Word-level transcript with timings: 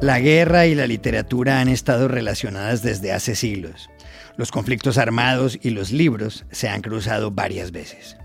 La 0.00 0.18
guerra 0.18 0.66
y 0.66 0.74
la 0.74 0.86
literatura 0.86 1.60
han 1.60 1.68
estado 1.68 2.08
relacionadas 2.08 2.82
desde 2.82 3.12
hace 3.12 3.34
siglos. 3.34 3.90
Los 4.38 4.50
conflictos 4.50 4.96
armados 4.96 5.58
y 5.60 5.70
los 5.70 5.92
libros 5.92 6.46
se 6.50 6.70
han 6.70 6.80
cruzado 6.80 7.30
varias 7.30 7.70
veces. 7.70 8.16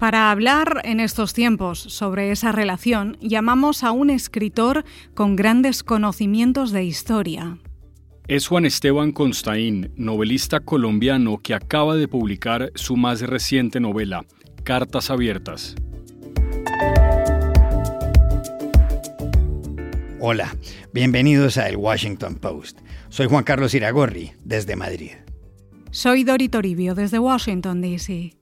Para 0.00 0.32
hablar 0.32 0.80
en 0.82 0.98
estos 0.98 1.32
tiempos 1.32 1.78
sobre 1.78 2.32
esa 2.32 2.50
relación, 2.50 3.16
llamamos 3.20 3.84
a 3.84 3.92
un 3.92 4.10
escritor 4.10 4.84
con 5.14 5.36
grandes 5.36 5.84
conocimientos 5.84 6.72
de 6.72 6.82
historia. 6.82 7.58
Es 8.26 8.48
Juan 8.48 8.66
Esteban 8.66 9.12
Constaín, 9.12 9.92
novelista 9.94 10.58
colombiano 10.58 11.38
que 11.38 11.54
acaba 11.54 11.94
de 11.94 12.08
publicar 12.08 12.72
su 12.74 12.96
más 12.96 13.20
reciente 13.20 13.78
novela, 13.78 14.24
Cartas 14.64 15.10
Abiertas. 15.10 15.76
Hola, 20.26 20.56
bienvenidos 20.94 21.58
a 21.58 21.68
El 21.68 21.76
Washington 21.76 22.36
Post. 22.36 22.78
Soy 23.10 23.26
Juan 23.26 23.44
Carlos 23.44 23.74
Iragorri, 23.74 24.32
desde 24.42 24.74
Madrid. 24.74 25.10
Soy 25.90 26.24
Dori 26.24 26.48
Toribio, 26.48 26.94
desde 26.94 27.18
Washington, 27.18 27.82
D.C. 27.82 28.34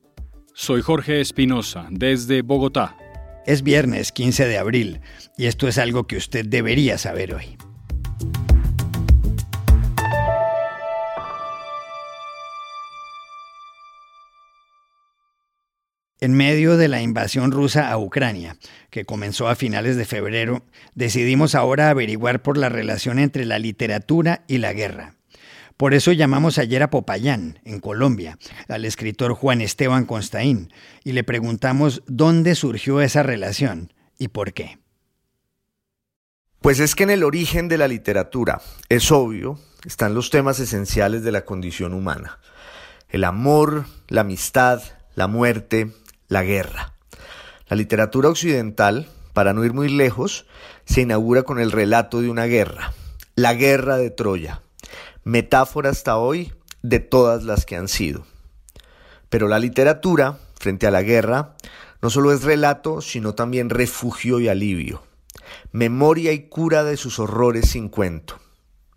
Soy 0.55 0.81
Jorge 0.81 1.21
Espinosa, 1.21 1.89
desde 1.91 2.43
Bogotá. 2.43 2.97
Es 3.47 3.65
viernes 3.65 4.13
15 4.13 4.47
de 4.47 4.59
abril 4.59 5.01
y 5.37 5.47
esto 5.47 5.67
es 5.67 5.77
algo 5.77 6.07
que 6.07 6.19
usted 6.19 6.47
debería 6.47 6.99
saber 6.99 7.35
hoy. 7.35 7.57
En 16.23 16.35
medio 16.35 16.77
de 16.77 16.87
la 16.87 17.03
invasión 17.03 17.51
rusa 17.51 17.91
a 17.91 17.99
Ucrania, 17.99 18.57
que 18.91 19.05
comenzó 19.05 19.49
a 19.49 19.57
finales 19.57 19.97
de 19.97 20.05
febrero, 20.05 20.65
decidimos 20.95 21.57
ahora 21.57 21.91
averiguar 21.91 22.43
por 22.43 22.57
la 22.57 22.69
relación 22.69 23.19
entre 23.19 23.45
la 23.45 23.59
literatura 23.59 24.45
y 24.47 24.59
la 24.59 24.73
guerra. 24.73 25.17
Por 25.77 25.95
eso 25.95 26.13
llamamos 26.13 26.59
ayer 26.59 26.85
a 26.85 26.91
Popayán, 26.91 27.59
en 27.65 27.81
Colombia, 27.81 28.39
al 28.69 28.85
escritor 28.85 29.35
Juan 29.35 29.61
Esteban 29.61 30.07
Constaín, 30.07 30.73
y 31.03 31.11
le 31.11 31.25
preguntamos 31.25 32.05
dónde 32.07 32.55
surgió 32.55 33.01
esa 33.01 33.25
relación 33.25 33.93
y 34.17 34.29
por 34.29 34.53
qué. 34.53 34.79
Pues 36.61 36.79
es 36.79 36.95
que 36.95 37.03
en 37.03 37.11
el 37.11 37.25
origen 37.25 37.67
de 37.67 37.79
la 37.79 37.89
literatura, 37.89 38.63
es 38.89 39.11
obvio, 39.11 39.59
están 39.85 40.15
los 40.15 40.31
temas 40.31 40.61
esenciales 40.61 41.25
de 41.25 41.33
la 41.33 41.45
condición 41.45 41.93
humana. 41.93 42.39
El 43.09 43.25
amor, 43.25 43.87
la 44.07 44.21
amistad, 44.21 44.85
la 45.17 45.27
muerte, 45.27 45.91
la 46.33 46.43
guerra. 46.43 46.95
La 47.69 47.77
literatura 47.77 48.31
occidental, 48.31 49.07
para 49.35 49.53
no 49.53 49.65
ir 49.65 49.75
muy 49.75 49.91
lejos, 49.91 50.47
se 50.87 51.03
inaugura 51.03 51.43
con 51.43 51.61
el 51.61 51.71
relato 51.71 52.23
de 52.23 52.31
una 52.31 52.47
guerra, 52.47 52.95
la 53.35 53.53
guerra 53.53 53.99
de 53.99 54.11
Troya, 54.11 54.63
metáfora 55.25 55.91
hasta 55.91 56.17
hoy 56.17 56.53
de 56.83 57.01
todas 57.01 57.45
las 57.45 57.67
que 57.67 57.77
han 57.77 57.87
sido. 57.87 58.25
Pero 59.29 59.47
la 59.47 59.59
literatura, 59.59 60.39
frente 60.59 60.87
a 60.87 60.91
la 60.91 61.03
guerra, 61.03 61.55
no 62.01 62.09
solo 62.09 62.33
es 62.33 62.43
relato, 62.43 63.03
sino 63.03 63.35
también 63.35 63.69
refugio 63.69 64.41
y 64.41 64.49
alivio, 64.49 65.03
memoria 65.71 66.33
y 66.33 66.49
cura 66.49 66.83
de 66.83 66.97
sus 66.97 67.19
horrores 67.19 67.69
sin 67.69 67.91
cuento. 67.91 68.41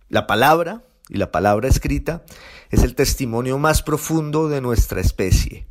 La 0.07 0.25
palabra, 0.25 0.83
y 1.09 1.17
la 1.17 1.31
palabra 1.31 1.67
escrita, 1.67 2.23
es 2.71 2.81
el 2.83 2.95
testimonio 2.95 3.59
más 3.59 3.83
profundo 3.83 4.47
de 4.47 4.61
nuestra 4.61 5.01
especie 5.01 5.67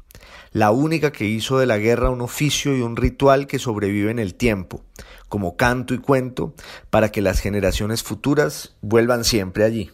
la 0.54 0.70
única 0.70 1.10
que 1.10 1.26
hizo 1.26 1.58
de 1.58 1.66
la 1.66 1.78
guerra 1.78 2.10
un 2.10 2.20
oficio 2.20 2.76
y 2.76 2.80
un 2.80 2.94
ritual 2.96 3.48
que 3.48 3.58
sobrevive 3.58 4.12
en 4.12 4.20
el 4.20 4.36
tiempo, 4.36 4.84
como 5.28 5.56
canto 5.56 5.94
y 5.94 5.98
cuento, 5.98 6.54
para 6.90 7.10
que 7.10 7.20
las 7.20 7.40
generaciones 7.40 8.04
futuras 8.04 8.76
vuelvan 8.80 9.24
siempre 9.24 9.64
allí. 9.64 9.90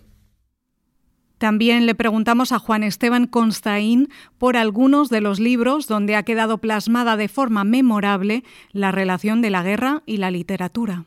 También 1.38 1.86
le 1.86 1.94
preguntamos 1.94 2.52
a 2.52 2.58
Juan 2.58 2.82
Esteban 2.82 3.26
Constaín 3.26 4.10
por 4.36 4.58
algunos 4.58 5.08
de 5.08 5.22
los 5.22 5.40
libros 5.40 5.86
donde 5.86 6.14
ha 6.14 6.24
quedado 6.24 6.58
plasmada 6.58 7.16
de 7.16 7.28
forma 7.28 7.64
memorable 7.64 8.44
la 8.72 8.92
relación 8.92 9.40
de 9.40 9.48
la 9.48 9.62
guerra 9.62 10.02
y 10.04 10.18
la 10.18 10.30
literatura. 10.30 11.06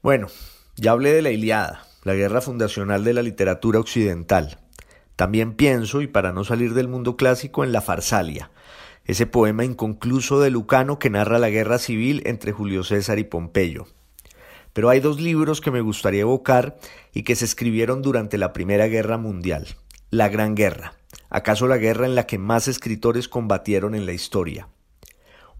Bueno, 0.00 0.28
ya 0.76 0.92
hablé 0.92 1.12
de 1.12 1.22
la 1.22 1.32
Iliada, 1.32 1.82
la 2.04 2.14
guerra 2.14 2.40
fundacional 2.40 3.02
de 3.02 3.14
la 3.14 3.22
literatura 3.22 3.80
occidental. 3.80 4.60
También 5.16 5.54
pienso, 5.54 6.02
y 6.02 6.06
para 6.06 6.32
no 6.32 6.44
salir 6.44 6.74
del 6.74 6.88
mundo 6.88 7.16
clásico, 7.16 7.64
en 7.64 7.72
La 7.72 7.80
Farsalia, 7.80 8.50
ese 9.04 9.26
poema 9.26 9.64
inconcluso 9.64 10.40
de 10.40 10.50
Lucano 10.50 10.98
que 10.98 11.10
narra 11.10 11.38
la 11.38 11.50
guerra 11.50 11.78
civil 11.78 12.22
entre 12.26 12.52
Julio 12.52 12.82
César 12.84 13.18
y 13.18 13.24
Pompeyo. 13.24 13.86
Pero 14.72 14.88
hay 14.88 15.00
dos 15.00 15.20
libros 15.20 15.60
que 15.60 15.70
me 15.70 15.80
gustaría 15.80 16.22
evocar 16.22 16.78
y 17.12 17.22
que 17.22 17.36
se 17.36 17.44
escribieron 17.44 18.02
durante 18.02 18.38
la 18.38 18.52
Primera 18.52 18.88
Guerra 18.88 19.18
Mundial. 19.18 19.68
La 20.10 20.28
Gran 20.28 20.54
Guerra, 20.56 20.94
acaso 21.30 21.68
la 21.68 21.78
guerra 21.78 22.06
en 22.06 22.14
la 22.14 22.26
que 22.26 22.38
más 22.38 22.66
escritores 22.66 23.28
combatieron 23.28 23.94
en 23.94 24.06
la 24.06 24.12
historia. 24.12 24.68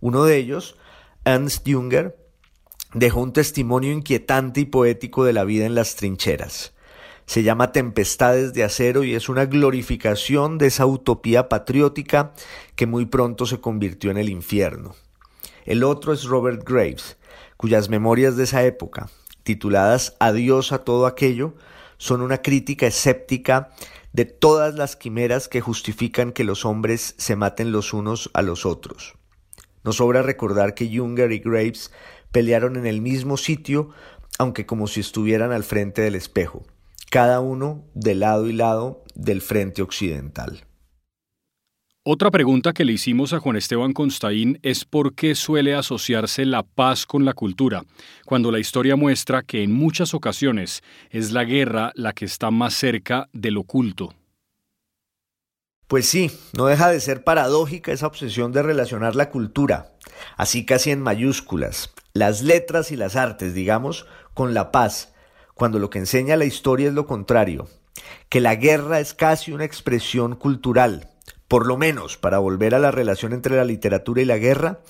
Uno 0.00 0.24
de 0.24 0.36
ellos, 0.36 0.76
Ernst 1.24 1.66
Jünger, 1.66 2.16
dejó 2.92 3.20
un 3.20 3.32
testimonio 3.32 3.92
inquietante 3.92 4.60
y 4.60 4.64
poético 4.66 5.24
de 5.24 5.32
la 5.32 5.44
vida 5.44 5.64
en 5.64 5.74
las 5.74 5.96
trincheras. 5.96 6.73
Se 7.26 7.42
llama 7.42 7.72
Tempestades 7.72 8.52
de 8.52 8.64
Acero 8.64 9.02
y 9.02 9.14
es 9.14 9.28
una 9.28 9.46
glorificación 9.46 10.58
de 10.58 10.66
esa 10.66 10.86
utopía 10.86 11.48
patriótica 11.48 12.32
que 12.76 12.86
muy 12.86 13.06
pronto 13.06 13.46
se 13.46 13.60
convirtió 13.60 14.10
en 14.10 14.18
el 14.18 14.28
infierno. 14.28 14.94
El 15.64 15.84
otro 15.84 16.12
es 16.12 16.24
Robert 16.24 16.68
Graves, 16.68 17.16
cuyas 17.56 17.88
memorias 17.88 18.36
de 18.36 18.44
esa 18.44 18.64
época, 18.64 19.08
tituladas 19.42 20.16
Adiós 20.20 20.72
a 20.72 20.84
todo 20.84 21.06
aquello, 21.06 21.54
son 21.96 22.20
una 22.20 22.42
crítica 22.42 22.86
escéptica 22.86 23.70
de 24.12 24.26
todas 24.26 24.74
las 24.74 24.94
quimeras 24.94 25.48
que 25.48 25.62
justifican 25.62 26.30
que 26.30 26.44
los 26.44 26.66
hombres 26.66 27.14
se 27.16 27.36
maten 27.36 27.72
los 27.72 27.94
unos 27.94 28.30
a 28.34 28.42
los 28.42 28.66
otros. 28.66 29.14
Nos 29.82 29.96
sobra 29.96 30.22
recordar 30.22 30.74
que 30.74 30.94
Junger 30.94 31.32
y 31.32 31.38
Graves 31.38 31.90
pelearon 32.30 32.76
en 32.76 32.86
el 32.86 33.00
mismo 33.00 33.38
sitio, 33.38 33.90
aunque 34.38 34.66
como 34.66 34.86
si 34.86 35.00
estuvieran 35.00 35.52
al 35.52 35.64
frente 35.64 36.02
del 36.02 36.14
espejo 36.14 36.64
cada 37.14 37.38
uno 37.38 37.84
de 37.94 38.16
lado 38.16 38.48
y 38.48 38.52
lado 38.52 39.04
del 39.14 39.40
frente 39.40 39.82
occidental. 39.82 40.64
Otra 42.02 42.32
pregunta 42.32 42.72
que 42.72 42.84
le 42.84 42.92
hicimos 42.92 43.32
a 43.32 43.38
Juan 43.38 43.54
Esteban 43.54 43.92
Constaín 43.92 44.58
es 44.64 44.84
por 44.84 45.14
qué 45.14 45.36
suele 45.36 45.76
asociarse 45.76 46.44
la 46.44 46.64
paz 46.64 47.06
con 47.06 47.24
la 47.24 47.32
cultura, 47.32 47.84
cuando 48.26 48.50
la 48.50 48.58
historia 48.58 48.96
muestra 48.96 49.42
que 49.42 49.62
en 49.62 49.72
muchas 49.72 50.12
ocasiones 50.12 50.82
es 51.08 51.30
la 51.30 51.44
guerra 51.44 51.92
la 51.94 52.14
que 52.14 52.24
está 52.24 52.50
más 52.50 52.74
cerca 52.74 53.28
del 53.32 53.58
oculto. 53.58 54.12
Pues 55.86 56.06
sí, 56.06 56.32
no 56.58 56.66
deja 56.66 56.90
de 56.90 56.98
ser 56.98 57.22
paradójica 57.22 57.92
esa 57.92 58.08
obsesión 58.08 58.50
de 58.50 58.64
relacionar 58.64 59.14
la 59.14 59.30
cultura, 59.30 59.92
así 60.36 60.66
casi 60.66 60.90
en 60.90 61.00
mayúsculas, 61.00 61.94
las 62.12 62.42
letras 62.42 62.90
y 62.90 62.96
las 62.96 63.14
artes, 63.14 63.54
digamos, 63.54 64.04
con 64.34 64.52
la 64.52 64.72
paz, 64.72 65.13
cuando 65.54 65.78
lo 65.78 65.88
que 65.88 66.00
enseña 66.00 66.36
la 66.36 66.44
historia 66.44 66.88
es 66.88 66.94
lo 66.94 67.06
contrario, 67.06 67.68
que 68.28 68.40
la 68.40 68.56
guerra 68.56 69.00
es 69.00 69.14
casi 69.14 69.52
una 69.52 69.64
expresión 69.64 70.34
cultural, 70.34 71.10
por 71.48 71.66
lo 71.66 71.76
menos 71.76 72.16
para 72.16 72.38
volver 72.38 72.74
a 72.74 72.80
la 72.80 72.90
relación 72.90 73.32
entre 73.32 73.56
la 73.56 73.64
literatura 73.64 74.20
y 74.20 74.24
la 74.24 74.38
guerra, 74.38 74.80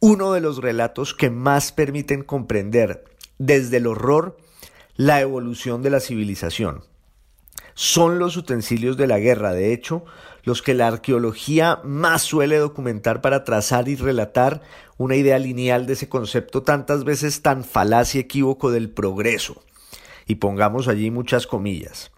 uno 0.00 0.32
de 0.32 0.40
los 0.40 0.58
relatos 0.58 1.14
que 1.14 1.30
más 1.30 1.72
permiten 1.72 2.22
comprender 2.22 3.04
desde 3.38 3.76
el 3.76 3.86
horror 3.86 4.36
la 4.96 5.20
evolución 5.20 5.82
de 5.82 5.90
la 5.90 6.00
civilización. 6.00 6.84
Son 7.74 8.18
los 8.18 8.38
utensilios 8.38 8.96
de 8.96 9.06
la 9.06 9.18
guerra, 9.18 9.52
de 9.52 9.74
hecho, 9.74 10.06
los 10.44 10.62
que 10.62 10.72
la 10.72 10.86
arqueología 10.86 11.80
más 11.84 12.22
suele 12.22 12.56
documentar 12.56 13.20
para 13.20 13.44
trazar 13.44 13.88
y 13.88 13.96
relatar 13.96 14.62
una 14.96 15.16
idea 15.16 15.38
lineal 15.38 15.84
de 15.84 15.92
ese 15.92 16.08
concepto 16.08 16.62
tantas 16.62 17.04
veces 17.04 17.42
tan 17.42 17.64
falaz 17.64 18.14
y 18.14 18.20
equívoco 18.20 18.70
del 18.70 18.88
progreso 18.88 19.62
y 20.26 20.36
pongamos 20.36 20.88
allí 20.88 21.10
muchas 21.10 21.46
comillas. 21.46 22.10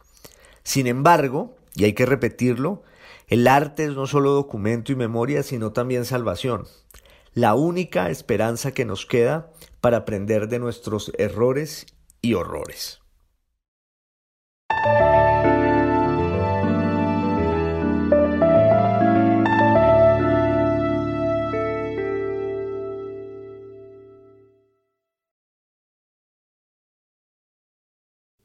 Sin 0.63 0.87
embargo, 0.87 1.57
y 1.75 1.85
hay 1.85 1.93
que 1.93 2.07
repetirlo, 2.07 2.83
el 3.29 3.47
arte 3.47 3.85
es 3.85 3.95
no 3.95 4.07
solo 4.07 4.33
documento 4.33 4.91
y 4.91 4.97
memoria, 4.97 5.43
sino 5.43 5.73
también 5.73 6.05
salvación. 6.05 6.67
La 7.35 7.55
única 7.55 8.11
esperanza 8.11 8.73
que 8.73 8.85
nos 8.85 9.07
queda 9.07 9.53
para 9.81 9.99
aprender 9.99 10.49
de 10.49 10.59
nuestros 10.59 11.13
errores 11.19 11.87
y 12.23 12.35
horrores. 12.35 13.01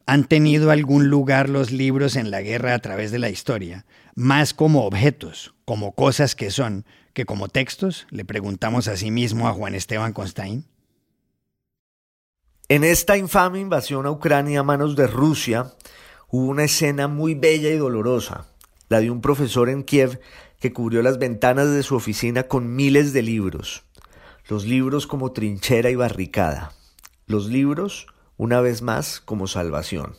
Han 0.05 0.25
tenido 0.25 0.71
algún 0.71 1.07
lugar 1.07 1.50
los 1.50 1.71
libros 1.71 2.15
en 2.15 2.31
la 2.31 2.41
guerra 2.41 2.73
a 2.73 2.79
través 2.79 3.11
de 3.11 3.19
la 3.19 3.29
historia, 3.29 3.85
más 4.15 4.53
como 4.53 4.85
objetos, 4.85 5.53
como 5.65 5.94
cosas 5.94 6.35
que 6.35 6.51
son, 6.51 6.85
que 7.13 7.25
como 7.25 7.47
textos, 7.47 8.07
le 8.09 8.25
preguntamos 8.25 8.88
a 8.88 8.97
sí 8.97 9.11
mismo 9.11 9.47
a 9.47 9.53
Juan 9.53 9.75
Esteban 9.75 10.13
Constaín. 10.13 10.65
En 12.69 12.83
esta 12.83 13.17
infame 13.17 13.59
invasión 13.59 14.05
a 14.05 14.11
Ucrania 14.11 14.61
a 14.61 14.63
manos 14.63 14.95
de 14.95 15.07
Rusia, 15.07 15.73
hubo 16.29 16.47
una 16.47 16.63
escena 16.63 17.07
muy 17.07 17.35
bella 17.35 17.69
y 17.69 17.77
dolorosa, 17.77 18.47
la 18.89 19.00
de 19.00 19.11
un 19.11 19.21
profesor 19.21 19.69
en 19.69 19.83
Kiev 19.83 20.19
que 20.59 20.73
cubrió 20.73 21.01
las 21.01 21.19
ventanas 21.19 21.71
de 21.71 21.83
su 21.83 21.95
oficina 21.95 22.44
con 22.44 22.75
miles 22.75 23.13
de 23.13 23.21
libros. 23.21 23.83
Los 24.47 24.65
libros 24.65 25.07
como 25.07 25.31
trinchera 25.31 25.89
y 25.89 25.95
barricada. 25.95 26.73
Los 27.25 27.47
libros, 27.47 28.07
una 28.43 28.59
vez 28.59 28.81
más, 28.81 29.21
como 29.21 29.47
salvación. 29.47 30.17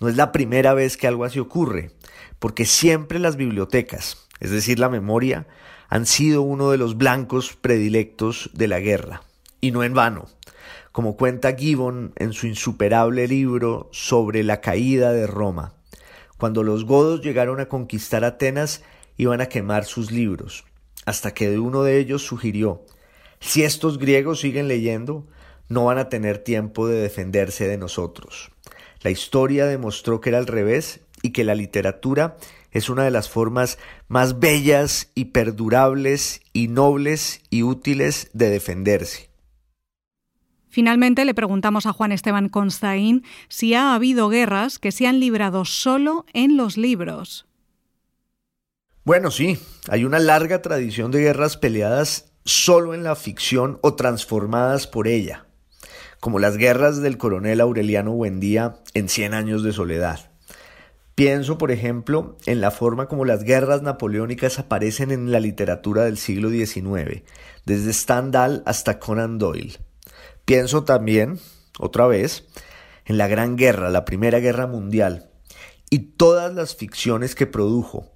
No 0.00 0.08
es 0.08 0.16
la 0.16 0.32
primera 0.32 0.72
vez 0.72 0.96
que 0.96 1.06
algo 1.06 1.24
así 1.24 1.38
ocurre, 1.38 1.90
porque 2.38 2.64
siempre 2.64 3.18
las 3.18 3.36
bibliotecas, 3.36 4.26
es 4.40 4.50
decir, 4.50 4.78
la 4.78 4.88
memoria, 4.88 5.46
han 5.90 6.06
sido 6.06 6.40
uno 6.40 6.70
de 6.70 6.78
los 6.78 6.96
blancos 6.96 7.54
predilectos 7.60 8.48
de 8.54 8.66
la 8.66 8.80
guerra. 8.80 9.20
Y 9.60 9.72
no 9.72 9.84
en 9.84 9.92
vano. 9.92 10.26
Como 10.90 11.18
cuenta 11.18 11.54
Gibbon 11.54 12.14
en 12.16 12.32
su 12.32 12.46
insuperable 12.46 13.28
libro 13.28 13.90
sobre 13.92 14.42
la 14.42 14.62
caída 14.62 15.12
de 15.12 15.26
Roma, 15.26 15.74
cuando 16.38 16.62
los 16.62 16.86
godos 16.86 17.20
llegaron 17.20 17.60
a 17.60 17.66
conquistar 17.66 18.24
Atenas, 18.24 18.82
iban 19.18 19.42
a 19.42 19.50
quemar 19.50 19.84
sus 19.84 20.10
libros, 20.10 20.64
hasta 21.04 21.34
que 21.34 21.58
uno 21.58 21.82
de 21.82 21.98
ellos 21.98 22.22
sugirió, 22.22 22.86
si 23.38 23.64
estos 23.64 23.98
griegos 23.98 24.40
siguen 24.40 24.66
leyendo, 24.66 25.26
no 25.68 25.84
van 25.84 25.98
a 25.98 26.08
tener 26.08 26.38
tiempo 26.38 26.86
de 26.86 27.00
defenderse 27.00 27.66
de 27.66 27.78
nosotros. 27.78 28.50
La 29.02 29.10
historia 29.10 29.66
demostró 29.66 30.20
que 30.20 30.30
era 30.30 30.38
al 30.38 30.46
revés 30.46 31.00
y 31.22 31.30
que 31.30 31.44
la 31.44 31.54
literatura 31.54 32.36
es 32.70 32.88
una 32.88 33.04
de 33.04 33.10
las 33.10 33.30
formas 33.30 33.78
más 34.08 34.40
bellas 34.40 35.10
y 35.14 35.26
perdurables 35.26 36.40
y 36.52 36.68
nobles 36.68 37.40
y 37.50 37.62
útiles 37.62 38.30
de 38.32 38.50
defenderse. 38.50 39.30
Finalmente 40.68 41.24
le 41.24 41.34
preguntamos 41.34 41.86
a 41.86 41.92
Juan 41.92 42.10
Esteban 42.10 42.48
Constaín 42.48 43.22
si 43.48 43.74
ha 43.74 43.94
habido 43.94 44.28
guerras 44.28 44.80
que 44.80 44.90
se 44.90 45.06
han 45.06 45.20
librado 45.20 45.64
solo 45.64 46.26
en 46.32 46.56
los 46.56 46.76
libros. 46.76 47.46
Bueno, 49.04 49.30
sí, 49.30 49.56
hay 49.88 50.04
una 50.04 50.18
larga 50.18 50.62
tradición 50.62 51.12
de 51.12 51.20
guerras 51.20 51.56
peleadas 51.56 52.32
solo 52.44 52.92
en 52.92 53.04
la 53.04 53.14
ficción 53.14 53.78
o 53.82 53.94
transformadas 53.94 54.88
por 54.88 55.06
ella, 55.06 55.46
como 56.24 56.38
las 56.38 56.56
guerras 56.56 57.02
del 57.02 57.18
coronel 57.18 57.60
Aureliano 57.60 58.12
Buendía 58.12 58.76
en 58.94 59.10
Cien 59.10 59.34
años 59.34 59.62
de 59.62 59.74
soledad. 59.74 60.30
Pienso, 61.14 61.58
por 61.58 61.70
ejemplo, 61.70 62.38
en 62.46 62.62
la 62.62 62.70
forma 62.70 63.08
como 63.08 63.26
las 63.26 63.44
guerras 63.44 63.82
napoleónicas 63.82 64.58
aparecen 64.58 65.10
en 65.10 65.30
la 65.30 65.38
literatura 65.38 66.04
del 66.04 66.16
siglo 66.16 66.48
XIX, 66.48 67.24
desde 67.66 67.92
Stendhal 67.92 68.62
hasta 68.64 68.98
Conan 68.98 69.36
Doyle. 69.36 69.76
Pienso 70.46 70.84
también, 70.84 71.40
otra 71.78 72.06
vez, 72.06 72.46
en 73.04 73.18
la 73.18 73.28
Gran 73.28 73.56
Guerra, 73.56 73.90
la 73.90 74.06
Primera 74.06 74.38
Guerra 74.38 74.66
Mundial, 74.66 75.28
y 75.90 75.98
todas 76.16 76.54
las 76.54 76.74
ficciones 76.74 77.34
que 77.34 77.46
produjo, 77.46 78.10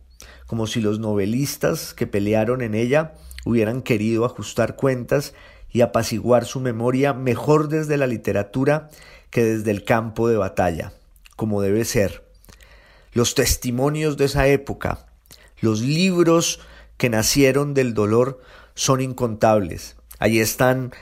como 0.46 0.66
si 0.66 0.80
los 0.80 0.98
novelistas 0.98 1.92
que 1.92 2.06
pelearon 2.06 2.62
en 2.62 2.74
ella 2.74 3.16
hubieran 3.44 3.82
querido 3.82 4.24
ajustar 4.24 4.76
cuentas 4.76 5.34
y 5.70 5.80
apaciguar 5.82 6.44
su 6.44 6.60
memoria 6.60 7.12
mejor 7.12 7.68
desde 7.68 7.96
la 7.96 8.06
literatura 8.06 8.90
que 9.30 9.44
desde 9.44 9.70
el 9.70 9.84
campo 9.84 10.28
de 10.28 10.36
batalla, 10.36 10.92
como 11.36 11.60
debe 11.60 11.84
ser. 11.84 12.24
Los 13.12 13.34
testimonios 13.34 14.16
de 14.16 14.26
esa 14.26 14.46
época, 14.46 15.06
los 15.60 15.80
libros 15.80 16.60
que 16.96 17.10
nacieron 17.10 17.74
del 17.74 17.94
dolor 17.94 18.40
son 18.74 19.00
incontables. 19.00 19.96
Allí 20.18 20.40
están 20.40 20.92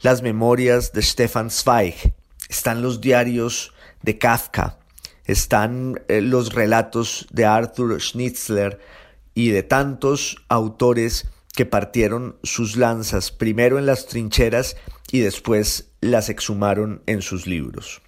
las 0.00 0.22
memorias 0.22 0.92
de 0.92 1.02
Stefan 1.02 1.50
Zweig, 1.50 2.14
están 2.48 2.82
los 2.82 3.00
diarios 3.00 3.72
de 4.02 4.18
Kafka, 4.18 4.78
están 5.24 6.00
eh, 6.08 6.20
los 6.20 6.52
relatos 6.52 7.26
de 7.30 7.44
Arthur 7.44 8.00
Schnitzler 8.00 8.80
y 9.34 9.50
de 9.50 9.62
tantos 9.62 10.44
autores 10.48 11.26
que 11.56 11.66
partieron 11.66 12.36
sus 12.42 12.76
lanzas 12.76 13.32
primero 13.32 13.78
en 13.78 13.86
las 13.86 14.06
trincheras 14.06 14.76
y 15.10 15.20
después 15.20 15.90
las 16.00 16.28
exhumaron 16.28 17.02
en 17.06 17.22
sus 17.22 17.46
libros. 17.46 18.02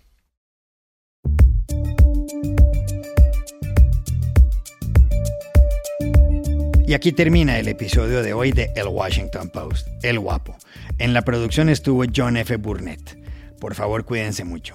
Y 6.87 6.95
aquí 6.95 7.13
termina 7.13 7.59
el 7.59 7.69
episodio 7.69 8.23
de 8.23 8.33
hoy 8.35 8.53
de 8.53 8.71
El 8.77 8.89
Washington 8.89 9.51
Post, 9.51 9.89
El 10.03 10.19
Guapo. 10.19 10.57
En 10.99 11.13
la 11.13 11.23
producción 11.23 11.69
estuvo 11.69 12.05
John 12.15 12.37
F. 12.37 12.57
Burnett. 12.57 13.19
Por 13.59 13.75
favor, 13.75 14.05
cuídense 14.05 14.45
mucho. 14.45 14.75